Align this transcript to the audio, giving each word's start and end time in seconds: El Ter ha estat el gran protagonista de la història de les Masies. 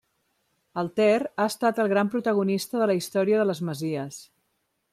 El 0.81 0.87
Ter 0.99 1.17
ha 1.25 1.45
estat 1.51 1.81
el 1.83 1.91
gran 1.93 2.09
protagonista 2.15 2.81
de 2.83 2.87
la 2.93 2.95
història 3.01 3.43
de 3.43 3.47
les 3.51 3.65
Masies. 3.69 4.19